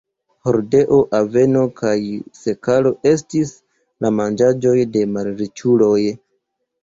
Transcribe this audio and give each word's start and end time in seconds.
Hordeo, 0.47 0.95
aveno 1.17 1.59
kaj 1.81 1.91
sekalo 2.39 2.93
estis 3.11 3.51
la 4.05 4.11
manĝaĵoj 4.21 4.75
de 4.97 5.03
malriĉuloj. 5.13 6.01